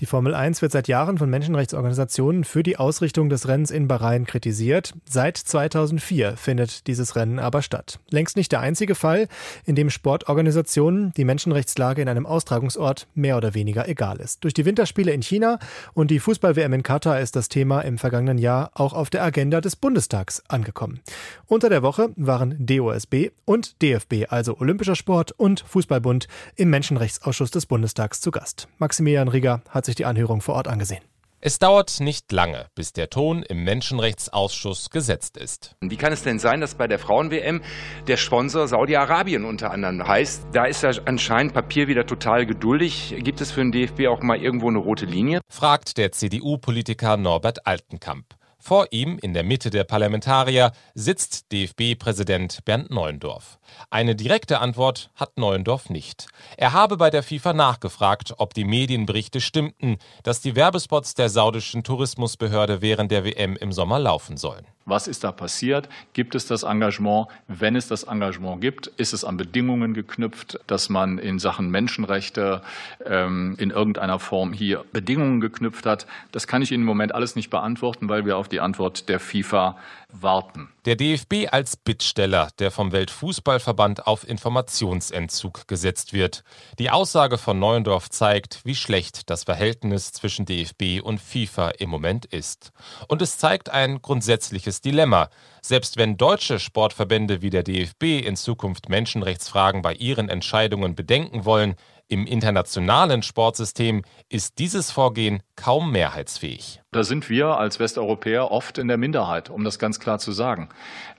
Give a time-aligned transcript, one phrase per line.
[0.00, 4.26] Die Formel 1 wird seit Jahren von Menschenrechtsorganisationen für die Ausrichtung des Rennens in Bahrain
[4.26, 4.92] kritisiert.
[5.08, 8.00] Seit 2004 findet dieses Rennen aber statt.
[8.10, 9.28] Längst nicht der einzige Fall,
[9.64, 14.42] in dem Sportorganisationen die Menschenrechtslage in einem Austragungsort mehr oder weniger egal ist.
[14.42, 15.60] Durch die Winterspiele in China
[15.92, 19.60] und die Fußball-WM in Katar ist das Thema im vergangenen Jahr auch auf der Agenda
[19.60, 21.02] des Bundestags angekommen.
[21.46, 26.26] Unter der Woche waren DOSB und DFB, also Olympischer Sport und Fußballbund,
[26.56, 28.66] im Menschenrechtsausschuss des Bundestags zu Gast.
[28.78, 31.02] Maximilian Rieger hat hat sich die Anhörung vor Ort angesehen.
[31.46, 35.76] Es dauert nicht lange, bis der Ton im Menschenrechtsausschuss gesetzt ist.
[35.82, 37.60] Wie kann es denn sein, dass bei der Frauen-WM
[38.06, 40.46] der Sponsor Saudi-Arabien unter anderem heißt?
[40.54, 43.14] Da ist ja anscheinend Papier wieder total geduldig.
[43.18, 45.40] Gibt es für den DFB auch mal irgendwo eine rote Linie?
[45.50, 48.24] fragt der CDU-Politiker Norbert Altenkamp.
[48.66, 53.58] Vor ihm, in der Mitte der Parlamentarier, sitzt DFB-Präsident Bernd Neuendorf.
[53.90, 56.28] Eine direkte Antwort hat Neuendorf nicht.
[56.56, 61.84] Er habe bei der FIFA nachgefragt, ob die Medienberichte stimmten, dass die Werbespots der saudischen
[61.84, 64.66] Tourismusbehörde während der WM im Sommer laufen sollen.
[64.86, 65.88] Was ist da passiert?
[66.12, 67.28] Gibt es das Engagement?
[67.48, 72.60] Wenn es das Engagement gibt, ist es an Bedingungen geknüpft, dass man in Sachen Menschenrechte
[73.06, 76.06] ähm, in irgendeiner Form hier Bedingungen geknüpft hat?
[76.32, 79.20] Das kann ich Ihnen im Moment alles nicht beantworten, weil wir auf die Antwort der
[79.20, 79.76] FIFA
[80.22, 80.68] warten.
[80.84, 86.44] Der DFB als Bittsteller, der vom Weltfußballverband auf Informationsentzug gesetzt wird.
[86.78, 92.26] Die Aussage von Neuendorf zeigt, wie schlecht das Verhältnis zwischen DFB und FIFA im Moment
[92.26, 92.72] ist.
[93.08, 95.30] Und es zeigt ein grundsätzliches Dilemma.
[95.62, 101.76] Selbst wenn deutsche Sportverbände wie der DFB in Zukunft Menschenrechtsfragen bei ihren Entscheidungen bedenken wollen,
[102.08, 106.80] im internationalen Sportsystem ist dieses Vorgehen kaum mehrheitsfähig.
[106.92, 110.68] Da sind wir als Westeuropäer oft in der Minderheit, um das ganz klar zu sagen.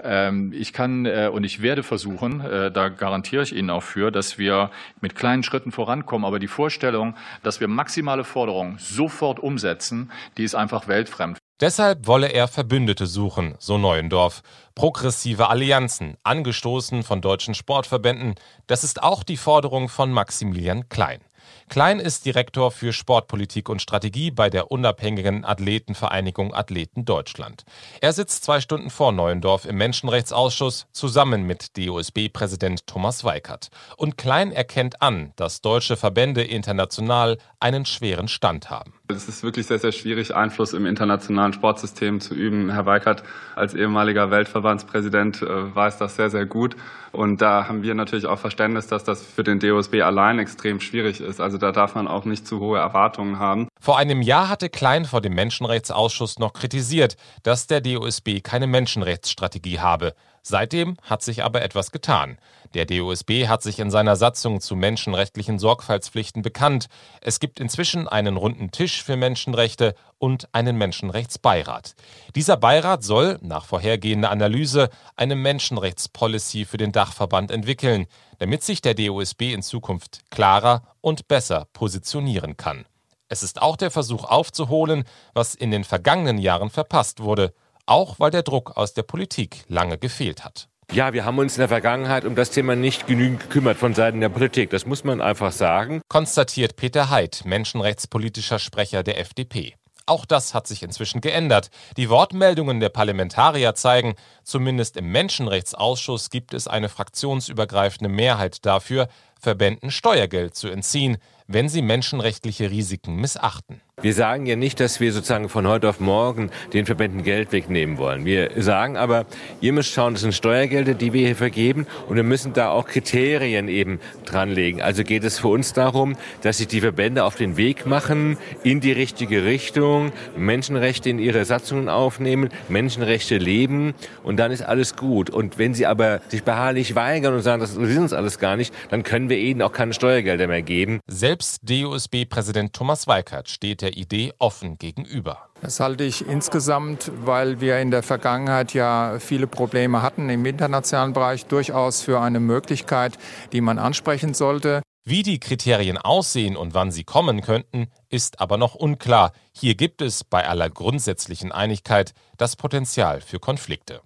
[0.01, 4.11] Ähm, ich kann äh, und ich werde versuchen, äh, da garantiere ich Ihnen auch für,
[4.11, 6.25] dass wir mit kleinen Schritten vorankommen.
[6.25, 11.37] Aber die Vorstellung, dass wir maximale Forderungen sofort umsetzen, die ist einfach weltfremd.
[11.61, 14.41] Deshalb wolle er Verbündete suchen, so Neuendorf.
[14.75, 18.35] Progressive Allianzen, angestoßen von deutschen Sportverbänden,
[18.67, 21.21] das ist auch die Forderung von Maximilian Klein.
[21.69, 27.65] Klein ist Direktor für Sportpolitik und Strategie bei der unabhängigen Athletenvereinigung Athleten Deutschland.
[28.01, 33.69] Er sitzt zwei Stunden vor Neuendorf im Menschenrechtsausschuss zusammen mit DOSB-Präsident Thomas Weikert.
[33.97, 38.93] Und Klein erkennt an, dass deutsche Verbände international einen schweren Stand haben.
[39.07, 42.71] Es ist wirklich sehr, sehr schwierig, Einfluss im internationalen Sportsystem zu üben.
[42.71, 43.23] Herr Weikert
[43.55, 46.75] als ehemaliger Weltverbandspräsident äh, weiß das sehr, sehr gut.
[47.11, 51.21] Und da haben wir natürlich auch Verständnis, dass das für den DOSB allein extrem schwierig
[51.21, 51.34] ist.
[51.39, 53.67] Also da darf man auch nicht zu hohe Erwartungen haben.
[53.79, 59.79] Vor einem Jahr hatte Klein vor dem Menschenrechtsausschuss noch kritisiert, dass der DOSB keine Menschenrechtsstrategie
[59.79, 60.13] habe.
[60.47, 62.37] Seitdem hat sich aber etwas getan.
[62.75, 66.85] Der DOSB hat sich in seiner Satzung zu menschenrechtlichen Sorgfaltspflichten bekannt.
[67.19, 71.95] Es gibt inzwischen einen runden Tisch für Menschenrechte und einen Menschenrechtsbeirat.
[72.35, 78.05] Dieser Beirat soll, nach vorhergehender Analyse, eine Menschenrechtspolicy für den Dachverband entwickeln,
[78.37, 82.85] damit sich der DOSB in Zukunft klarer und besser positionieren kann.
[83.29, 87.51] Es ist auch der Versuch aufzuholen, was in den vergangenen Jahren verpasst wurde–
[87.85, 90.67] auch weil der Druck aus der Politik lange gefehlt hat.
[90.91, 94.21] Ja, wir haben uns in der Vergangenheit um das Thema nicht genügend gekümmert von Seiten
[94.21, 94.69] der Politik.
[94.69, 96.01] Das muss man einfach sagen.
[96.07, 99.75] Konstatiert Peter Heid, menschenrechtspolitischer Sprecher der FDP.
[100.07, 101.71] Auch das hat sich inzwischen geändert.
[101.97, 104.13] Die Wortmeldungen der Parlamentarier zeigen,
[104.43, 109.07] zumindest im Menschenrechtsausschuss gibt es eine fraktionsübergreifende Mehrheit dafür,
[109.45, 111.17] Verbänden Steuergeld zu entziehen,
[111.47, 113.81] wenn sie menschenrechtliche Risiken missachten.
[114.01, 117.97] Wir sagen ja nicht, dass wir sozusagen von heute auf morgen den Verbänden Geld wegnehmen
[117.97, 118.25] wollen.
[118.25, 119.25] Wir sagen aber,
[119.61, 122.87] ihr müsst schauen, das sind Steuergelder, die wir hier vergeben und wir müssen da auch
[122.87, 124.81] Kriterien eben dranlegen.
[124.81, 128.81] Also geht es für uns darum, dass sich die Verbände auf den Weg machen in
[128.81, 135.29] die richtige Richtung, Menschenrechte in ihre Satzungen aufnehmen, Menschenrechte leben und dann ist alles gut.
[135.29, 138.73] Und wenn sie aber sich beharrlich weigern und sagen, das ist uns alles gar nicht,
[138.89, 140.99] dann können wir ihnen auch keine Steuergelder mehr geben.
[141.07, 145.49] Selbst DOSB-Präsident Thomas Weikert steht der Idee offen gegenüber.
[145.61, 151.13] Das halte ich insgesamt, weil wir in der Vergangenheit ja viele Probleme hatten im internationalen
[151.13, 153.17] Bereich, durchaus für eine Möglichkeit,
[153.51, 154.81] die man ansprechen sollte.
[155.07, 159.33] Wie die Kriterien aussehen und wann sie kommen könnten, ist aber noch unklar.
[159.53, 164.01] Hier gibt es bei aller grundsätzlichen Einigkeit das Potenzial für Konflikte.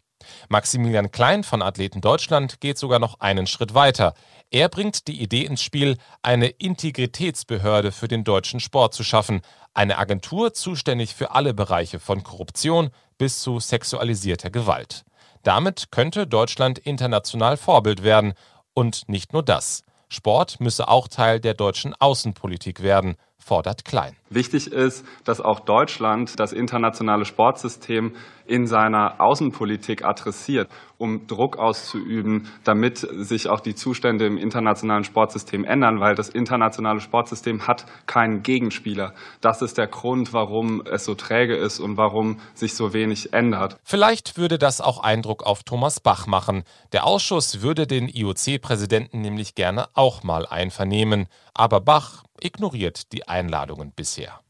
[0.47, 4.13] Maximilian Klein von Athleten Deutschland geht sogar noch einen Schritt weiter.
[4.51, 9.41] Er bringt die Idee ins Spiel, eine Integritätsbehörde für den deutschen Sport zu schaffen,
[9.73, 15.03] eine Agentur zuständig für alle Bereiche von Korruption bis zu sexualisierter Gewalt.
[15.43, 18.33] Damit könnte Deutschland international Vorbild werden.
[18.73, 19.83] Und nicht nur das.
[20.09, 23.15] Sport müsse auch Teil der deutschen Außenpolitik werden
[23.49, 24.15] fordert Klein.
[24.29, 28.13] Wichtig ist, dass auch Deutschland das internationale Sportsystem
[28.45, 30.69] in seiner Außenpolitik adressiert,
[30.99, 36.99] um Druck auszuüben, damit sich auch die Zustände im internationalen Sportsystem ändern, weil das internationale
[36.99, 39.13] Sportsystem hat keinen Gegenspieler.
[39.41, 43.77] Das ist der Grund, warum es so träge ist und warum sich so wenig ändert.
[43.83, 46.63] Vielleicht würde das auch Eindruck auf Thomas Bach machen.
[46.91, 51.27] Der Ausschuss würde den IOC-Präsidenten nämlich gerne auch mal einvernehmen.
[51.53, 54.41] Aber Bach ignoriert die Einladungen bisher.